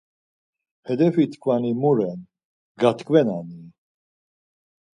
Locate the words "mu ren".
1.81-2.19